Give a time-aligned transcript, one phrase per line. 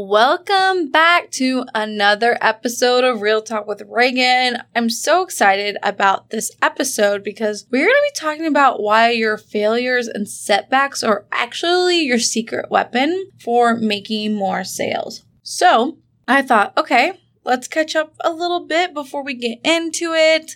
[0.00, 4.58] Welcome back to another episode of Real Talk with Regan.
[4.76, 9.36] I'm so excited about this episode because we're going to be talking about why your
[9.36, 15.24] failures and setbacks are actually your secret weapon for making more sales.
[15.42, 20.54] So I thought, okay, let's catch up a little bit before we get into it.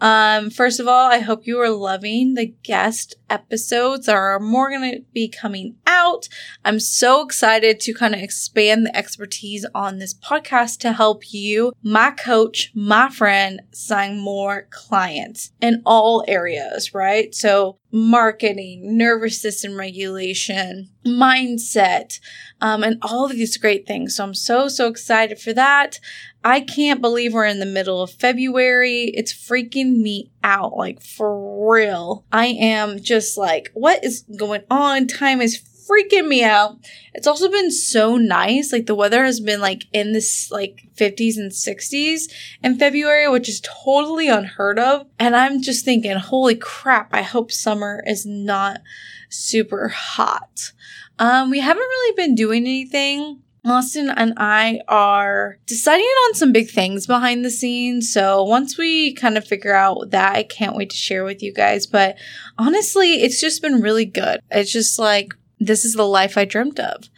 [0.00, 4.08] Um, first of all, I hope you are loving the guest episodes.
[4.08, 6.28] Are more going to be coming out.
[6.64, 11.72] I'm so excited to kind of expand the expertise on this podcast to help you,
[11.82, 17.32] my coach, my friend, sign more clients in all areas, right?
[17.32, 22.18] So marketing, nervous system regulation, mindset,
[22.60, 24.16] um, and all of these great things.
[24.16, 26.00] So I'm so, so excited for that.
[26.42, 29.12] I can't believe we're in the middle of February.
[29.14, 32.24] It's freaking me out, like for real.
[32.32, 35.06] I am just like, what is going on?
[35.06, 36.78] Time is freaking me out.
[37.14, 38.72] It's also been so nice.
[38.72, 42.32] Like the weather has been like in this like 50s and 60s
[42.62, 45.06] in February, which is totally unheard of.
[45.18, 48.80] And I'm just thinking, holy crap, I hope summer is not
[49.28, 50.72] super hot.
[51.18, 56.68] Um, we haven't really been doing anything Austin and I are deciding on some big
[56.68, 58.12] things behind the scenes.
[58.12, 61.52] So once we kind of figure out that, I can't wait to share with you
[61.52, 61.86] guys.
[61.86, 62.16] But
[62.58, 64.40] honestly, it's just been really good.
[64.50, 65.34] It's just like,
[65.66, 67.08] this is the life I dreamt of.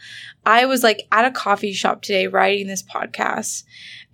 [0.45, 3.63] I was like at a coffee shop today writing this podcast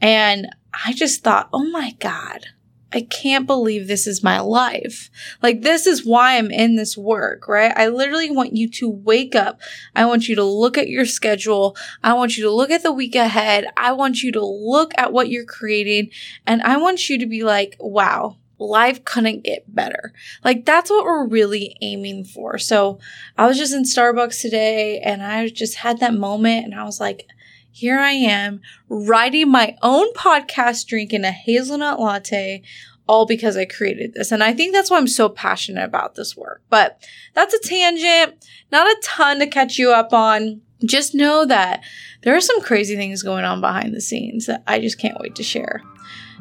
[0.01, 0.47] and
[0.85, 2.47] I just thought, oh my God,
[2.93, 5.09] I can't believe this is my life.
[5.41, 7.71] Like, this is why I'm in this work, right?
[7.75, 9.61] I literally want you to wake up.
[9.95, 11.77] I want you to look at your schedule.
[12.03, 13.67] I want you to look at the week ahead.
[13.77, 16.09] I want you to look at what you're creating.
[16.45, 20.13] And I want you to be like, wow, life couldn't get better.
[20.43, 22.57] Like, that's what we're really aiming for.
[22.57, 22.99] So,
[23.37, 26.99] I was just in Starbucks today and I just had that moment and I was
[26.99, 27.27] like,
[27.71, 32.61] here I am writing my own podcast, drinking a hazelnut latte,
[33.07, 34.31] all because I created this.
[34.31, 36.61] And I think that's why I'm so passionate about this work.
[36.69, 40.61] But that's a tangent, not a ton to catch you up on.
[40.83, 41.83] Just know that
[42.23, 45.35] there are some crazy things going on behind the scenes that I just can't wait
[45.35, 45.81] to share.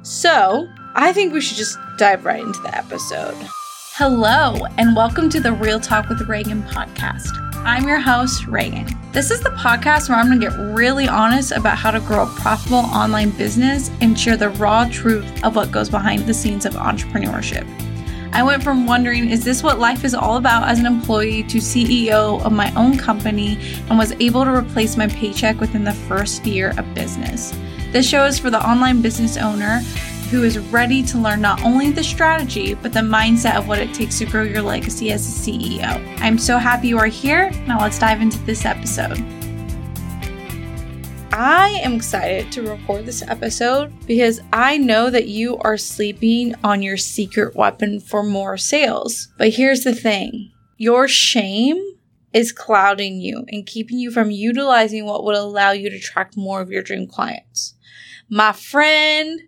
[0.02, 3.36] So, I think we should just dive right into the episode.
[3.96, 7.28] Hello, and welcome to the Real Talk with Regan podcast.
[7.66, 8.86] I'm your host, Regan.
[9.12, 12.22] This is the podcast where I'm going to get really honest about how to grow
[12.22, 16.64] a profitable online business and share the raw truth of what goes behind the scenes
[16.64, 17.66] of entrepreneurship.
[18.32, 21.58] I went from wondering, is this what life is all about as an employee to
[21.58, 23.58] CEO of my own company
[23.88, 27.52] and was able to replace my paycheck within the first year of business.
[27.90, 29.80] This show is for the online business owner
[30.30, 33.92] who is ready to learn not only the strategy, but the mindset of what it
[33.92, 36.20] takes to grow your legacy as a CEO.
[36.20, 37.50] I'm so happy you are here.
[37.66, 39.18] Now let's dive into this episode.
[41.32, 46.82] I am excited to record this episode because I know that you are sleeping on
[46.82, 49.28] your secret weapon for more sales.
[49.38, 51.80] But here's the thing your shame
[52.32, 56.60] is clouding you and keeping you from utilizing what would allow you to attract more
[56.60, 57.74] of your dream clients.
[58.28, 59.40] My friend,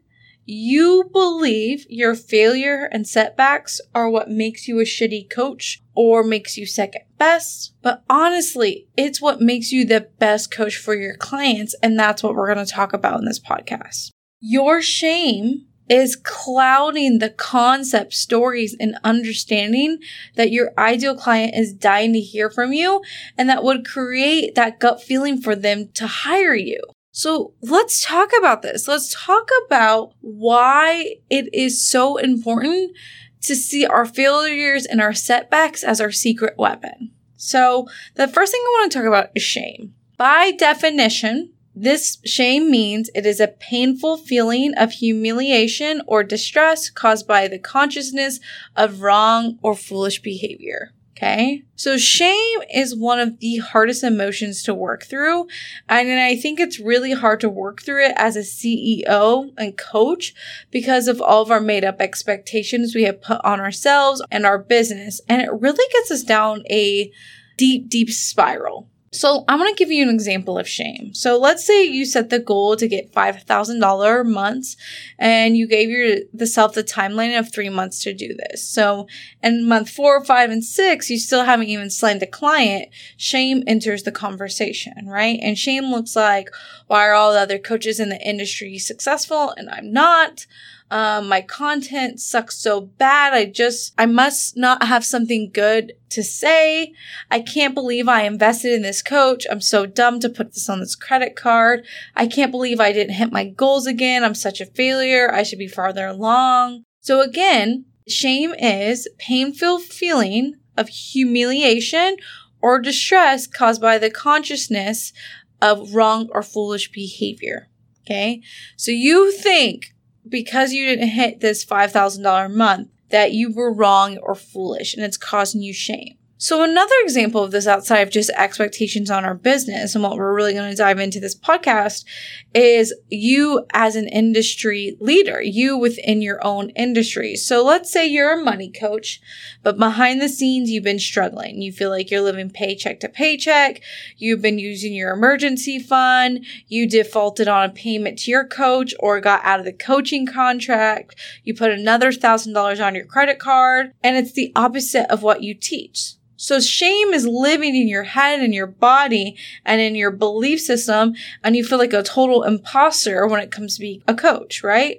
[0.44, 6.56] you believe your failure and setbacks are what makes you a shitty coach or makes
[6.56, 7.74] you second best.
[7.82, 11.74] But honestly, it's what makes you the best coach for your clients.
[11.82, 14.10] And that's what we're going to talk about in this podcast.
[14.40, 19.98] Your shame is clouding the concept, stories, and understanding
[20.36, 23.02] that your ideal client is dying to hear from you
[23.36, 26.80] and that would create that gut feeling for them to hire you.
[27.12, 28.88] So let's talk about this.
[28.88, 32.96] Let's talk about why it is so important
[33.42, 37.12] to see our failures and our setbacks as our secret weapon.
[37.36, 39.94] So the first thing I want to talk about is shame.
[40.16, 47.26] By definition, this shame means it is a painful feeling of humiliation or distress caused
[47.26, 48.40] by the consciousness
[48.74, 50.92] of wrong or foolish behavior.
[51.22, 51.62] Okay.
[51.76, 55.46] So shame is one of the hardest emotions to work through.
[55.88, 60.34] And I think it's really hard to work through it as a CEO and coach
[60.72, 64.58] because of all of our made up expectations we have put on ourselves and our
[64.58, 65.20] business.
[65.28, 67.12] And it really gets us down a
[67.56, 68.88] deep, deep spiral.
[69.14, 71.12] So I'm going to give you an example of shame.
[71.12, 74.76] So let's say you set the goal to get $5,000 months
[75.18, 78.66] and you gave your the self the timeline of three months to do this.
[78.66, 79.06] So
[79.42, 82.88] in month four, five, and six, you still haven't even signed a client.
[83.18, 85.38] Shame enters the conversation, right?
[85.42, 86.48] And shame looks like,
[86.86, 90.46] why are all the other coaches in the industry successful and I'm not?
[90.92, 93.32] Um, my content sucks so bad.
[93.32, 96.92] I just, I must not have something good to say.
[97.30, 99.46] I can't believe I invested in this coach.
[99.50, 101.86] I'm so dumb to put this on this credit card.
[102.14, 104.22] I can't believe I didn't hit my goals again.
[104.22, 105.32] I'm such a failure.
[105.32, 106.82] I should be farther along.
[107.00, 112.16] So again, shame is painful feeling of humiliation
[112.60, 115.14] or distress caused by the consciousness
[115.62, 117.70] of wrong or foolish behavior.
[118.04, 118.42] Okay.
[118.76, 119.94] So you think
[120.28, 125.04] because you didn't hit this $5,000 a month that you were wrong or foolish and
[125.04, 126.16] it's causing you shame.
[126.42, 130.34] So another example of this outside of just expectations on our business and what we're
[130.34, 132.04] really going to dive into this podcast
[132.52, 137.36] is you as an industry leader, you within your own industry.
[137.36, 139.20] So let's say you're a money coach,
[139.62, 141.62] but behind the scenes, you've been struggling.
[141.62, 143.80] You feel like you're living paycheck to paycheck.
[144.16, 146.44] You've been using your emergency fund.
[146.66, 151.14] You defaulted on a payment to your coach or got out of the coaching contract.
[151.44, 155.44] You put another thousand dollars on your credit card and it's the opposite of what
[155.44, 156.16] you teach.
[156.42, 161.14] So shame is living in your head and your body and in your belief system.
[161.44, 164.98] And you feel like a total imposter when it comes to being a coach, right?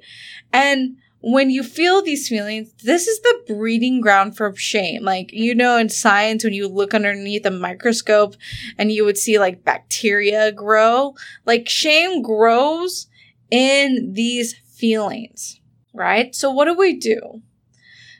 [0.53, 5.03] And when you feel these feelings, this is the breeding ground for shame.
[5.03, 8.37] Like, you know, in science, when you look underneath a microscope
[8.77, 11.13] and you would see like bacteria grow,
[11.45, 13.07] like shame grows
[13.51, 15.59] in these feelings,
[15.93, 16.33] right?
[16.33, 17.41] So what do we do?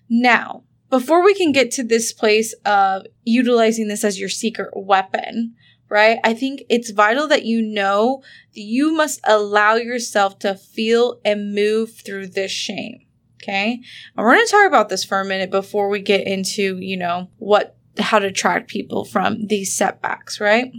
[0.09, 5.55] Now, before we can get to this place of utilizing this as your secret weapon,
[5.89, 6.19] right?
[6.23, 8.21] I think it's vital that you know
[8.53, 13.07] that you must allow yourself to feel and move through this shame.
[13.41, 13.81] Okay.
[14.15, 16.97] And we're going to talk about this for a minute before we get into, you
[16.97, 20.71] know, what how to attract people from these setbacks, right?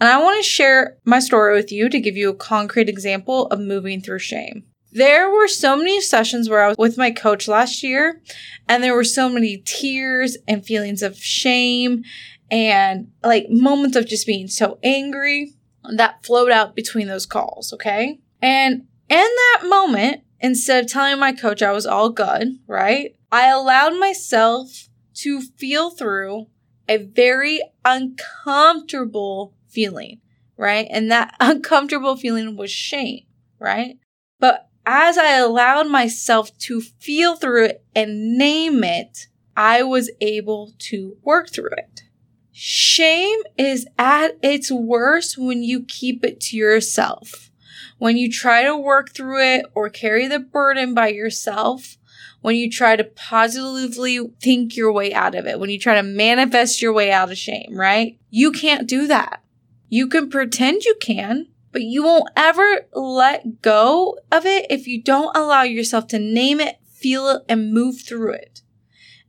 [0.00, 3.48] And I want to share my story with you to give you a concrete example
[3.48, 4.67] of moving through shame.
[4.90, 8.22] There were so many sessions where I was with my coach last year,
[8.68, 12.04] and there were so many tears and feelings of shame
[12.50, 15.54] and like moments of just being so angry
[15.96, 18.18] that flowed out between those calls, okay?
[18.40, 23.14] And in that moment, instead of telling my coach I was all good, right?
[23.30, 26.46] I allowed myself to feel through
[26.88, 30.20] a very uncomfortable feeling,
[30.56, 30.86] right?
[30.90, 33.24] And that uncomfortable feeling was shame,
[33.58, 33.98] right?
[34.40, 40.72] But as I allowed myself to feel through it and name it, I was able
[40.78, 42.04] to work through it.
[42.52, 47.50] Shame is at its worst when you keep it to yourself.
[47.98, 51.98] When you try to work through it or carry the burden by yourself,
[52.40, 56.02] when you try to positively think your way out of it, when you try to
[56.02, 58.18] manifest your way out of shame, right?
[58.30, 59.42] You can't do that.
[59.90, 65.02] You can pretend you can, but you won't ever let go of it if you
[65.02, 68.62] don't allow yourself to name it, feel it, and move through it.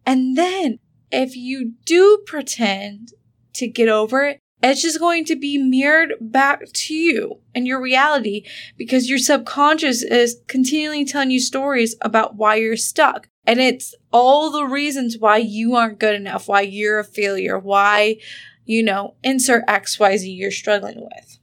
[0.06, 0.80] And then
[1.12, 3.14] if you do pretend
[3.54, 7.82] to get over it, it's just going to be mirrored back to you and your
[7.82, 8.46] reality
[8.78, 13.28] because your subconscious is continually telling you stories about why you're stuck.
[13.46, 18.18] And it's all the reasons why you aren't good enough, why you're a failure, why,
[18.66, 21.39] you know, insert XYZ you're struggling with.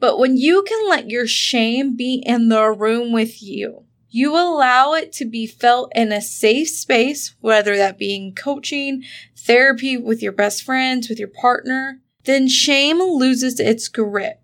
[0.00, 4.94] But when you can let your shame be in the room with you, you allow
[4.94, 9.02] it to be felt in a safe space, whether that be in coaching,
[9.36, 14.40] therapy with your best friends, with your partner, then shame loses its grip.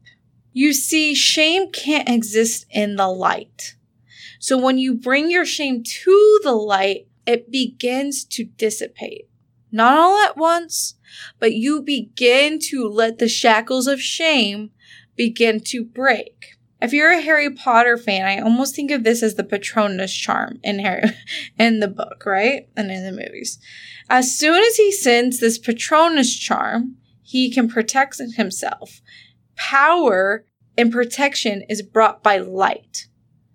[0.52, 3.76] You see, shame can't exist in the light.
[4.38, 9.28] So when you bring your shame to the light, it begins to dissipate.
[9.72, 10.94] Not all at once,
[11.38, 14.70] but you begin to let the shackles of shame
[15.16, 16.56] begin to break.
[16.80, 20.60] If you're a Harry Potter fan, I almost think of this as the Patronus charm
[20.62, 21.10] in Harry
[21.58, 22.68] in the book, right?
[22.76, 23.58] And in the movies.
[24.10, 29.00] As soon as he sends this Patronus charm, he can protect himself.
[29.56, 30.44] Power
[30.76, 33.06] and protection is brought by light.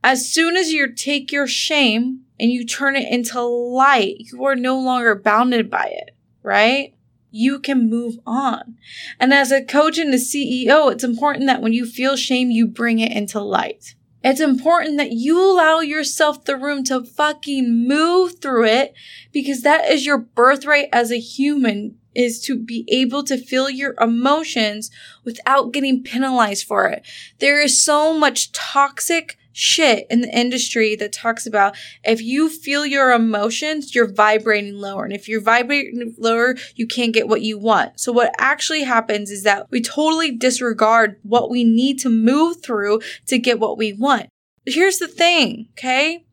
[0.03, 4.55] As soon as you take your shame and you turn it into light, you are
[4.55, 6.95] no longer bounded by it, right?
[7.31, 8.77] You can move on.
[9.19, 12.67] And as a coach and a CEO, it's important that when you feel shame, you
[12.67, 13.95] bring it into light.
[14.23, 18.93] It's important that you allow yourself the room to fucking move through it
[19.31, 23.95] because that is your birthright as a human is to be able to feel your
[24.01, 24.91] emotions
[25.23, 27.07] without getting penalized for it.
[27.39, 32.85] There is so much toxic shit in the industry that talks about if you feel
[32.85, 35.03] your emotions, you're vibrating lower.
[35.03, 37.99] And if you're vibrating lower, you can't get what you want.
[37.99, 43.01] So what actually happens is that we totally disregard what we need to move through
[43.27, 44.27] to get what we want.
[44.65, 46.25] Here's the thing, okay?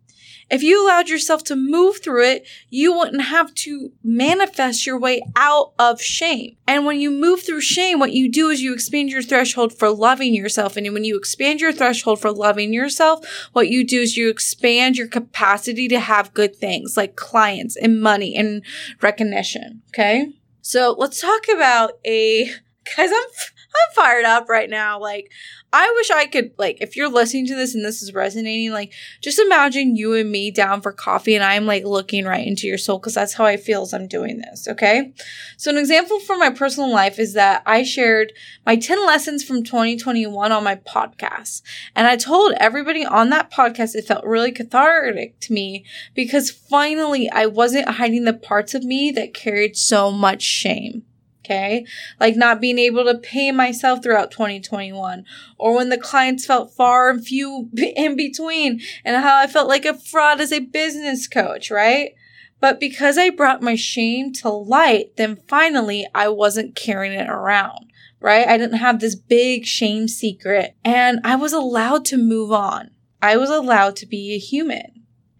[0.49, 5.23] If you allowed yourself to move through it, you wouldn't have to manifest your way
[5.35, 6.57] out of shame.
[6.69, 9.91] And when you move through shame, what you do is you expand your threshold for
[9.91, 10.77] loving yourself.
[10.77, 14.97] And when you expand your threshold for loving yourself, what you do is you expand
[14.97, 18.63] your capacity to have good things like clients and money and
[19.03, 19.83] recognition.
[19.89, 20.33] Okay.
[20.63, 22.45] So let's talk about a,
[22.97, 25.01] guys, I'm, I'm fired up right now.
[25.01, 25.31] Like,
[25.73, 28.93] I wish I could, like, if you're listening to this and this is resonating, like,
[29.21, 32.79] just imagine you and me down for coffee and I'm like looking right into your
[32.79, 34.69] soul because that's how I feel as I'm doing this.
[34.69, 35.13] Okay.
[35.57, 38.33] So, an example from my personal life is that I shared
[38.65, 41.63] my 10 lessons from 2021 on my podcast.
[41.95, 47.29] And I told everybody on that podcast it felt really cathartic to me because finally
[47.31, 51.06] I wasn't hiding the parts of me that carried so much shame.
[51.47, 51.87] Okay.
[52.19, 55.25] Like not being able to pay myself throughout 2021
[55.59, 59.85] or when the clients felt far and few in between and how I felt like
[59.85, 62.15] a fraud as a business coach, right?
[62.59, 67.93] But because I brought my shame to light, then finally I wasn't carrying it around,
[68.19, 68.49] right?
[68.49, 72.91] I didn't have this big shame secret and I was allowed to move on.
[73.23, 74.96] I was allowed to be a human.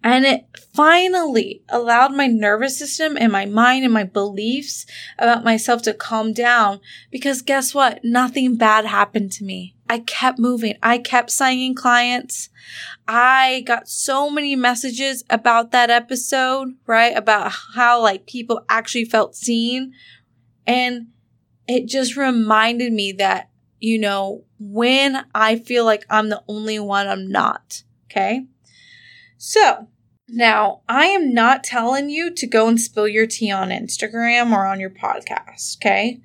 [0.07, 4.87] And it finally allowed my nervous system and my mind and my beliefs
[5.19, 6.79] about myself to calm down
[7.11, 8.05] because guess what?
[8.05, 9.75] Nothing bad happened to me.
[9.91, 10.77] I kept moving.
[10.81, 12.51] I kept signing clients.
[13.09, 17.17] I got so many messages about that episode, right?
[17.17, 19.93] About how like people actually felt seen.
[20.69, 21.09] And
[21.67, 27.09] it just reminded me that, you know, when I feel like I'm the only one,
[27.09, 27.83] I'm not.
[28.09, 28.47] Okay.
[29.37, 29.89] So
[30.29, 34.67] now, I am not telling you to go and spill your tea on Instagram or
[34.67, 36.21] on your podcast, okay?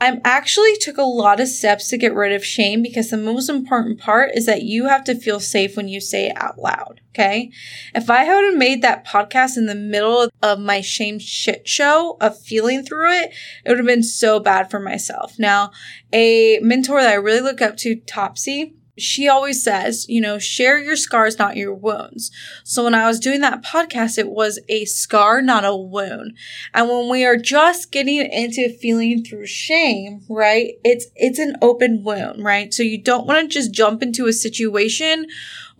[0.00, 3.48] I actually took a lot of steps to get rid of shame because the most
[3.48, 7.00] important part is that you have to feel safe when you say it out loud,
[7.12, 7.52] okay?
[7.94, 12.38] If I hadn't made that podcast in the middle of my shame shit show of
[12.40, 13.32] feeling through it,
[13.64, 15.38] it would have been so bad for myself.
[15.38, 15.70] Now,
[16.12, 20.78] a mentor that I really look up to, Topsy, she always says, you know, share
[20.78, 22.30] your scars, not your wounds.
[22.62, 26.36] So when I was doing that podcast, it was a scar, not a wound.
[26.72, 30.74] And when we are just getting into feeling through shame, right?
[30.84, 32.72] It's, it's an open wound, right?
[32.72, 35.26] So you don't want to just jump into a situation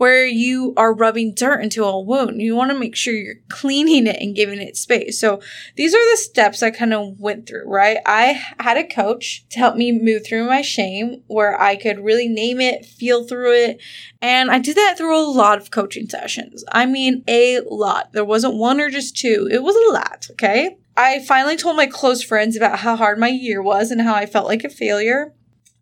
[0.05, 2.39] where you are rubbing dirt into a wound.
[2.43, 5.19] You want to make sure you're cleaning it and giving it space.
[5.19, 5.41] So
[5.77, 7.97] these are the steps I kind of went through, right?
[8.05, 12.29] I had a coach to help me move through my shame where I could really
[12.29, 13.83] name it, feel through it.
[14.21, 16.67] And I did that through a lot of coaching sessions.
[16.71, 18.13] I mean, a lot.
[18.13, 19.49] There wasn't one or just two.
[19.51, 20.27] It was a lot.
[20.33, 20.77] Okay.
[20.99, 24.27] I finally told my close friends about how hard my year was and how I
[24.27, 25.33] felt like a failure.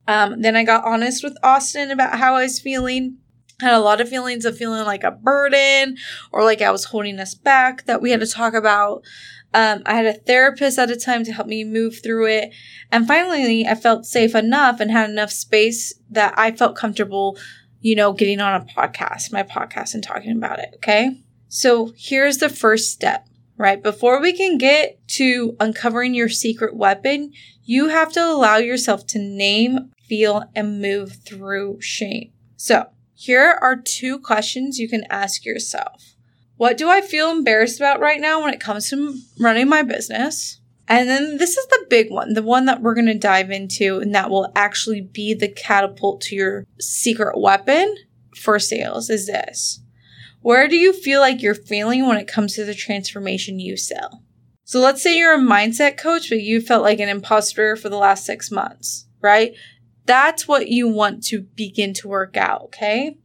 [0.07, 3.19] Um, then I got honest with Austin about how I was feeling
[3.63, 5.97] had a lot of feelings of feeling like a burden
[6.33, 9.03] or like I was holding us back that we had to talk about.
[9.55, 12.55] Um, I had a therapist at a time to help me move through it.
[12.91, 17.39] And finally, I felt safe enough and had enough space that I felt comfortable,
[17.81, 20.71] you know, getting on a podcast, my podcast, and talking about it.
[20.77, 21.23] Okay.
[21.49, 23.29] So here's the first step,
[23.59, 23.83] right?
[23.83, 27.33] Before we can get to uncovering your secret weapon,
[27.65, 32.33] you have to allow yourself to name, feel, and move through shame.
[32.57, 32.87] So
[33.25, 36.17] here are two questions you can ask yourself.
[36.57, 40.61] What do I feel embarrassed about right now when it comes to running my business?
[40.89, 44.01] And then this is the big one, the one that we're going to dive into,
[44.01, 47.95] and that will actually be the catapult to your secret weapon
[48.35, 49.81] for sales is this.
[50.41, 54.25] Where do you feel like you're failing when it comes to the transformation you sell?
[54.65, 57.99] So let's say you're a mindset coach, but you felt like an imposter for the
[57.99, 59.55] last six months, right?
[60.07, 63.17] That's what you want to begin to work out, okay?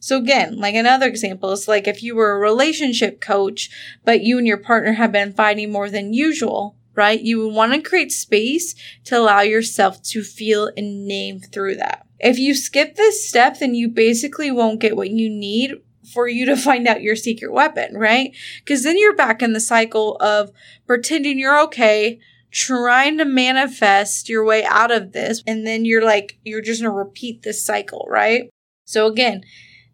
[0.00, 3.70] So again, like another example is like if you were a relationship coach,
[4.04, 7.20] but you and your partner have been fighting more than usual, right?
[7.20, 8.74] You would want to create space
[9.04, 12.06] to allow yourself to feel and name through that.
[12.18, 16.46] If you skip this step, then you basically won't get what you need for you
[16.46, 18.34] to find out your secret weapon, right?
[18.60, 20.50] Because then you're back in the cycle of
[20.86, 22.18] pretending you're okay,
[22.56, 25.42] trying to manifest your way out of this.
[25.46, 28.48] And then you're like, you're just going to repeat this cycle, right?
[28.86, 29.42] So again,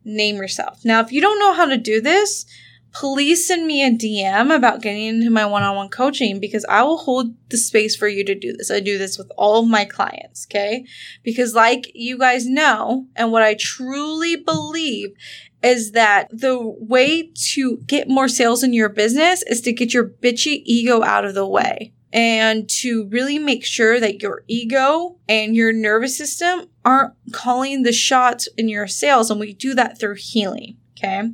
[0.04, 0.84] name yourself.
[0.84, 2.46] Now, if you don't know how to do this,
[2.94, 6.84] please send me a DM about getting into my one on one coaching because I
[6.84, 8.70] will hold the space for you to do this.
[8.70, 10.84] I do this with all of my clients, okay?
[11.24, 15.16] Because, like you guys know, and what I truly believe
[15.64, 20.06] is that the way to get more sales in your business is to get your
[20.08, 25.56] bitchy ego out of the way and to really make sure that your ego and
[25.56, 29.30] your nervous system aren't calling the shots in your sales.
[29.30, 30.76] And we do that through healing.
[30.96, 31.30] Okay.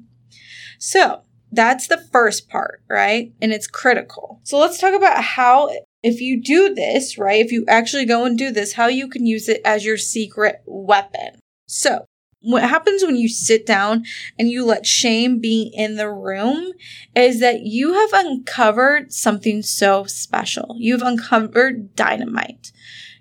[0.78, 3.32] So That's the first part, right?
[3.40, 4.40] And it's critical.
[4.44, 5.70] So let's talk about how,
[6.02, 7.44] if you do this, right?
[7.44, 10.62] If you actually go and do this, how you can use it as your secret
[10.66, 11.40] weapon.
[11.66, 12.04] So
[12.40, 14.04] what happens when you sit down
[14.38, 16.72] and you let shame be in the room
[17.14, 20.76] is that you have uncovered something so special.
[20.78, 22.72] You've uncovered dynamite.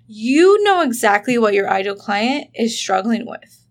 [0.06, 3.66] You know exactly what your ideal client is struggling with.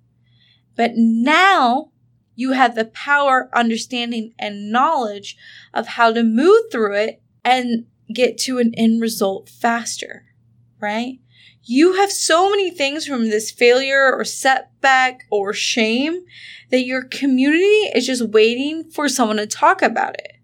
[0.75, 1.91] But now
[2.35, 5.35] you have the power, understanding, and knowledge
[5.73, 10.25] of how to move through it and get to an end result faster,
[10.79, 11.19] right?
[11.69, 16.23] You have so many things from this failure or setback or shame
[16.71, 20.37] that your community is just waiting for someone to talk about it.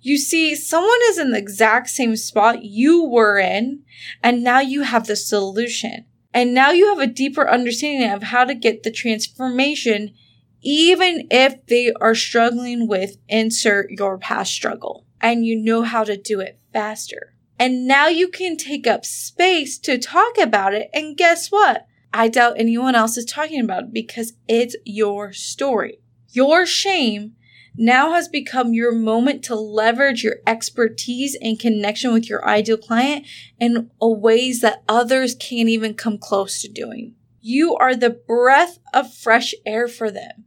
[0.00, 3.84] You see, someone is in the exact same spot you were in,
[4.24, 6.04] and now you have the solution.
[6.34, 10.14] And now you have a deeper understanding of how to get the transformation,
[10.62, 15.06] even if they are struggling with insert your past struggle.
[15.20, 17.35] And you know how to do it faster.
[17.58, 20.90] And now you can take up space to talk about it.
[20.92, 21.86] And guess what?
[22.12, 25.98] I doubt anyone else is talking about it because it's your story.
[26.30, 27.34] Your shame
[27.76, 33.26] now has become your moment to leverage your expertise and connection with your ideal client
[33.58, 37.14] in ways that others can't even come close to doing.
[37.40, 40.44] You are the breath of fresh air for them.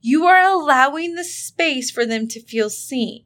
[0.00, 3.24] You are allowing the space for them to feel seen.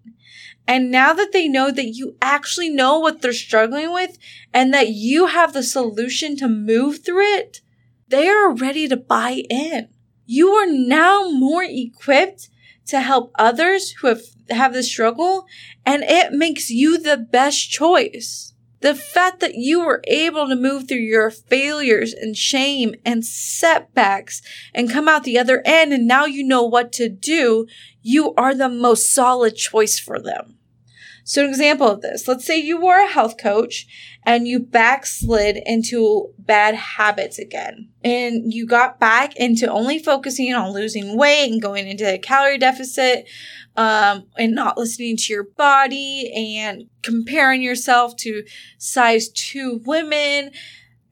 [0.68, 4.18] And now that they know that you actually know what they're struggling with
[4.52, 7.62] and that you have the solution to move through it,
[8.08, 9.88] they are ready to buy in.
[10.26, 12.50] You are now more equipped
[12.88, 14.20] to help others who have,
[14.50, 15.46] have the struggle
[15.87, 18.52] and it makes you the best choice.
[18.80, 24.42] The fact that you were able to move through your failures and shame and setbacks
[24.75, 27.66] and come out the other end and now you know what to do,
[28.02, 30.57] you are the most solid choice for them.
[31.28, 33.87] So, an example of this let's say you were a health coach
[34.25, 40.73] and you backslid into bad habits again, and you got back into only focusing on
[40.73, 43.28] losing weight and going into a calorie deficit.
[43.76, 48.42] Um, and not listening to your body and comparing yourself to
[48.76, 50.50] size two women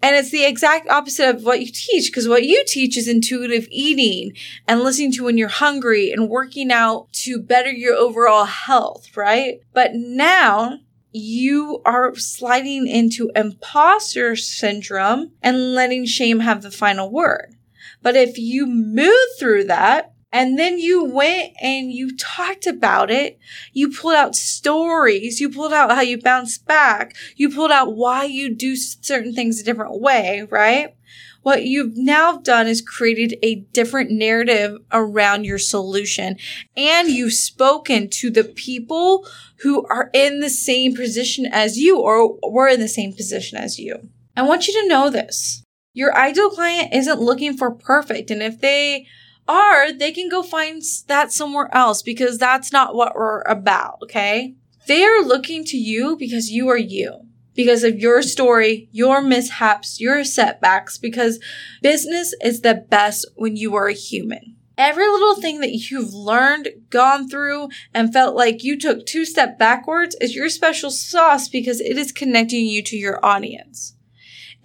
[0.03, 3.67] and it's the exact opposite of what you teach because what you teach is intuitive
[3.71, 4.33] eating
[4.69, 9.61] and listening to when you're hungry and working out to better your overall health, right?
[9.73, 10.79] But now
[11.13, 17.57] you are sliding into imposter syndrome and letting shame have the final word.
[18.03, 23.39] But if you move through that and then you went and you talked about it.
[23.73, 25.41] You pulled out stories.
[25.41, 27.17] You pulled out how you bounce back.
[27.37, 30.95] You pulled out why you do certain things a different way, right?
[31.41, 36.37] What you've now done is created a different narrative around your solution.
[36.77, 39.27] And you've spoken to the people
[39.61, 43.79] who are in the same position as you or were in the same position as
[43.79, 44.11] you.
[44.37, 45.63] I want you to know this.
[45.95, 48.31] Your ideal client isn't looking for perfect.
[48.31, 49.07] And if they
[49.49, 54.55] or they can go find that somewhere else because that's not what we're about, okay?
[54.87, 57.23] They are looking to you because you are you.
[57.55, 61.41] Because of your story, your mishaps, your setbacks, because
[61.81, 64.57] business is the best when you are a human.
[64.79, 69.59] Every little thing that you've learned, gone through, and felt like you took two step
[69.59, 73.96] backwards is your special sauce because it is connecting you to your audience.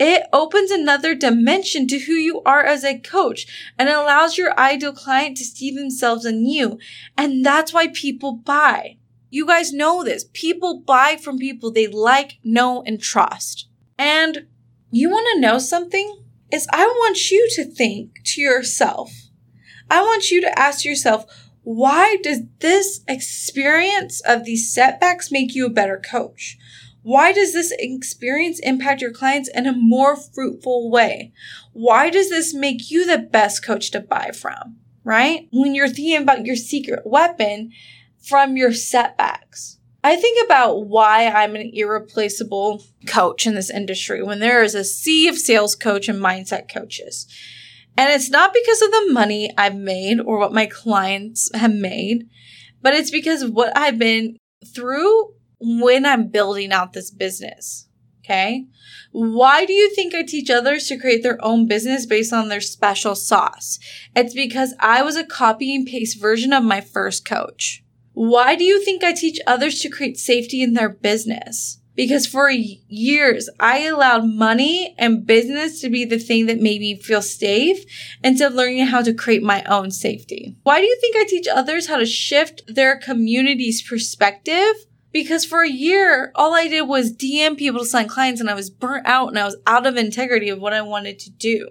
[0.04, 3.46] It opens another dimension to who you are as a coach
[3.78, 6.80] and allows your ideal client to see themselves in you.
[7.16, 8.98] And that's why people buy.
[9.30, 10.26] You guys know this.
[10.34, 13.68] People buy from people they like, know, and trust.
[13.96, 14.48] And
[14.90, 16.24] you want to know something?
[16.52, 19.12] Is I want you to think to yourself.
[19.88, 21.28] I want you to ask yourself,
[21.62, 26.58] why does this experience of these setbacks make you a better coach?
[27.04, 31.34] Why does this experience impact your clients in a more fruitful way?
[31.74, 34.78] Why does this make you the best coach to buy from?
[35.04, 35.48] Right?
[35.52, 37.72] When you're thinking about your secret weapon
[38.22, 39.80] from your setbacks.
[40.04, 44.84] I think about why I'm an irreplaceable coach in this industry when there is a
[44.84, 47.28] sea of sales coach and mindset coaches.
[47.98, 52.28] And it's not because of the money I've made or what my clients have made,
[52.82, 57.88] but it's because of what I've been through when I'm building out this business.
[58.24, 58.68] Okay.
[59.12, 62.62] Why do you think I teach others to create their own business based on their
[62.62, 63.80] special sauce?
[64.16, 67.84] It's because I was a copy and paste version of my first coach.
[68.14, 71.82] Why do you think I teach others to create safety in their business?
[71.96, 76.96] because for years I allowed money and business to be the thing that made me
[76.96, 77.84] feel safe
[78.24, 80.56] instead of learning how to create my own safety.
[80.64, 84.76] Why do you think I teach others how to shift their community's perspective?
[85.12, 88.54] Because for a year, all I did was DM people to sign clients and I
[88.54, 91.70] was burnt out and I was out of integrity of what I wanted to do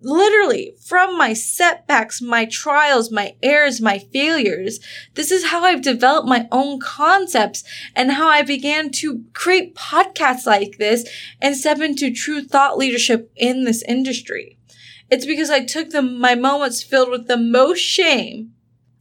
[0.00, 4.80] literally from my setbacks, my trials, my errors, my failures.
[5.14, 10.46] This is how I've developed my own concepts and how I began to create podcasts
[10.46, 11.08] like this
[11.40, 14.58] and step into true thought leadership in this industry.
[15.10, 18.52] It's because I took the, my moments filled with the most shame,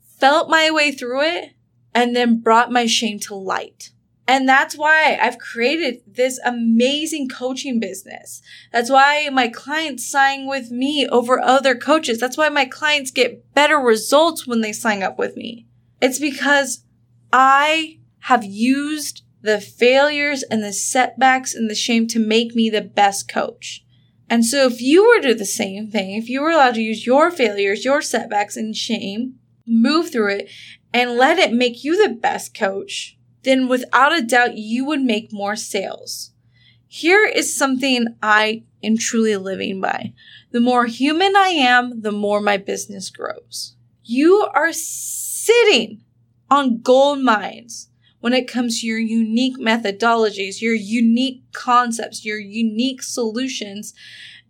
[0.01, 1.51] felt my way through it,
[1.97, 3.89] and then brought my shame to light.
[4.27, 8.43] And that's why I've created this amazing coaching business.
[8.71, 12.19] That's why my clients sign with me over other coaches.
[12.19, 15.65] That's why my clients get better results when they sign up with me.
[15.99, 16.83] It's because
[17.33, 22.81] I have used the failures and the setbacks and the shame to make me the
[22.81, 23.83] best coach.
[24.29, 26.81] And so if you were to do the same thing, if you were allowed to
[26.81, 30.49] use your failures, your setbacks and shame, move through it
[30.93, 35.31] and let it make you the best coach, then without a doubt you would make
[35.31, 36.31] more sales.
[36.87, 40.13] Here is something I am truly living by.
[40.51, 43.75] The more human I am, the more my business grows.
[44.03, 46.01] You are sitting
[46.49, 53.03] on gold mines when it comes to your unique methodologies, your unique concepts, your unique
[53.03, 53.93] solutions.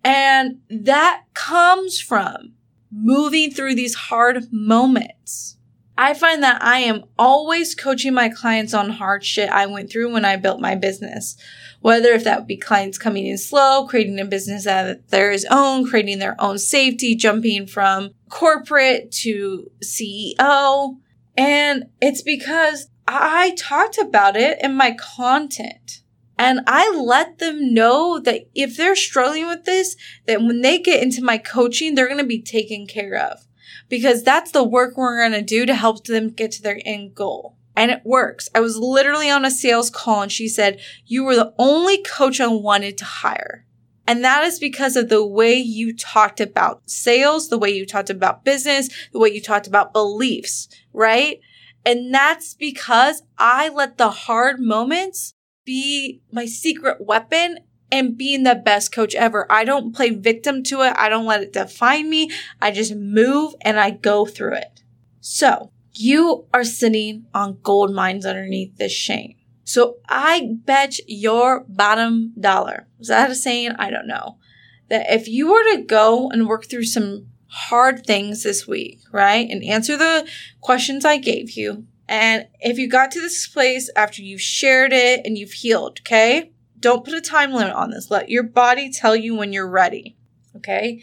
[0.04, 2.54] And that comes from
[2.92, 5.57] moving through these hard moments.
[5.98, 10.14] I find that I am always coaching my clients on hard shit I went through
[10.14, 11.36] when I built my business.
[11.82, 15.88] Whether if that would be clients coming in slow, creating a business that theirs own,
[15.88, 20.98] creating their own safety, jumping from corporate to CEO.
[21.36, 26.02] And it's because I talked about it in my content.
[26.38, 29.96] And I let them know that if they're struggling with this,
[30.28, 33.47] that when they get into my coaching, they're going to be taken care of
[33.90, 37.16] because that's the work we're going to do to help them get to their end
[37.16, 37.58] goal.
[37.76, 38.50] And it works.
[38.56, 42.42] I was literally on a sales call and she said, you were the only coach
[42.42, 43.66] I wanted to hire.
[44.08, 48.10] And that is because of the way you talked about sales, the way you talked
[48.10, 51.40] about business, the way you talked about beliefs, right?
[51.86, 55.34] And that's because I let the hard moments
[55.66, 57.60] be my secret weapon
[57.92, 59.46] and being the best coach ever.
[59.50, 60.94] I don't play victim to it.
[60.98, 62.32] I don't let it define me.
[62.62, 64.84] I just move and I go through it.
[65.22, 69.36] So you are sitting on gold mines underneath this shame.
[69.64, 73.72] So I bet your bottom dollar, is that a saying?
[73.78, 74.38] I don't know.
[74.90, 79.50] That if you were to go and work through some hard things this week, right?
[79.50, 80.28] And answer the
[80.62, 81.86] questions I gave you.
[82.08, 86.52] And if you got to this place after you've shared it and you've healed, okay?
[86.80, 88.12] Don't put a time limit on this.
[88.12, 90.16] Let your body tell you when you're ready.
[90.56, 91.02] Okay.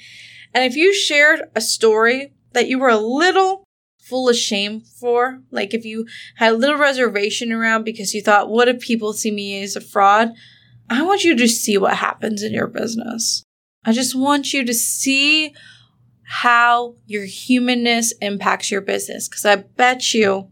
[0.53, 3.65] And if you shared a story that you were a little
[3.99, 6.07] full of shame for, like if you
[6.37, 9.81] had a little reservation around because you thought, what if people see me as a
[9.81, 10.33] fraud?
[10.89, 13.43] I want you to see what happens in your business.
[13.85, 15.55] I just want you to see
[16.23, 20.49] how your humanness impacts your business because I bet you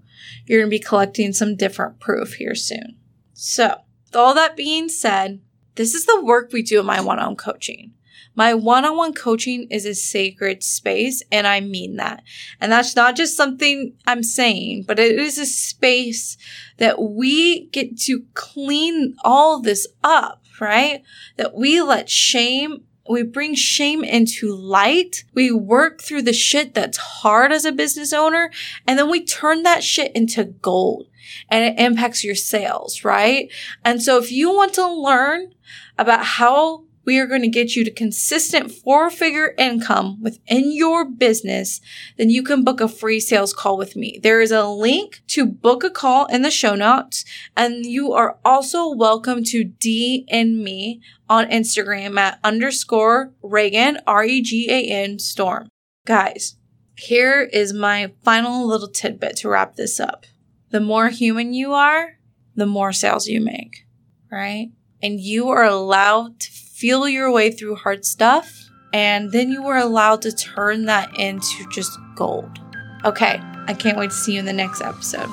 [0.46, 2.96] you're going to be collecting some different proof here soon.
[3.32, 3.76] So,
[4.16, 5.40] all that being said,
[5.74, 7.92] this is the work we do in my one on one coaching.
[8.34, 12.22] My one on one coaching is a sacred space, and I mean that.
[12.60, 16.38] And that's not just something I'm saying, but it is a space
[16.78, 21.02] that we get to clean all this up, right?
[21.36, 25.24] That we let shame we bring shame into light.
[25.34, 28.50] We work through the shit that's hard as a business owner,
[28.86, 31.08] and then we turn that shit into gold
[31.48, 33.50] and it impacts your sales, right?
[33.84, 35.54] And so if you want to learn
[35.98, 41.04] about how we are going to get you to consistent four figure income within your
[41.04, 41.80] business,
[42.16, 44.20] then you can book a free sales call with me.
[44.22, 47.24] There is a link to book a call in the show notes.
[47.56, 55.68] And you are also welcome to DM me on Instagram at underscore Regan, R-E-G-A-N storm.
[56.06, 56.56] Guys,
[56.96, 60.26] here is my final little tidbit to wrap this up
[60.72, 62.18] the more human you are,
[62.56, 63.86] the more sales you make,
[64.30, 64.72] right?
[65.02, 68.58] And you are allowed to feel your way through hard stuff.
[68.94, 72.58] And then you are allowed to turn that into just gold.
[73.04, 75.30] Okay, I can't wait to see you in the next episode.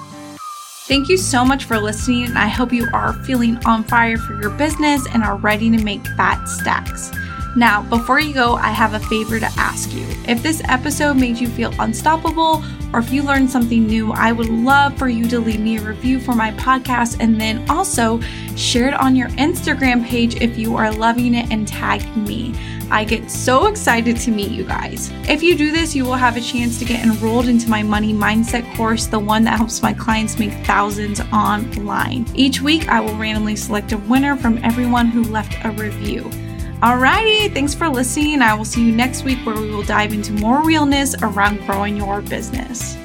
[0.87, 4.41] Thank you so much for listening, and I hope you are feeling on fire for
[4.41, 7.11] your business and are ready to make fat stacks.
[7.55, 10.05] Now, before you go, I have a favor to ask you.
[10.27, 14.49] If this episode made you feel unstoppable, or if you learned something new, I would
[14.49, 18.19] love for you to leave me a review for my podcast and then also
[18.55, 22.53] share it on your Instagram page if you are loving it and tag me.
[22.91, 25.11] I get so excited to meet you guys.
[25.27, 28.13] If you do this, you will have a chance to get enrolled into my money
[28.13, 32.25] mindset course, the one that helps my clients make thousands online.
[32.33, 36.31] Each week, I will randomly select a winner from everyone who left a review.
[36.81, 38.41] Alrighty, thanks for listening.
[38.41, 41.97] I will see you next week where we will dive into more realness around growing
[41.97, 42.95] your business.